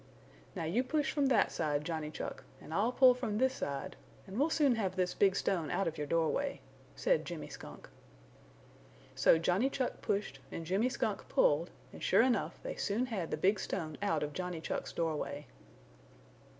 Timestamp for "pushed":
10.01-10.39